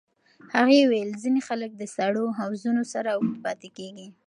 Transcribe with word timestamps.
هغې 0.55 0.79
وویل 0.83 1.09
ځینې 1.23 1.41
خلک 1.47 1.71
د 1.75 1.83
سړو 1.95 2.25
حوضونو 2.39 2.83
سره 2.93 3.09
اوږد 3.15 3.37
پاتې 3.45 3.69
کېږي. 3.77 4.07